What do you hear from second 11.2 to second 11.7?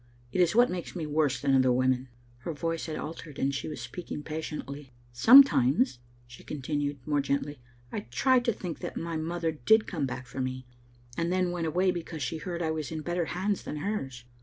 then went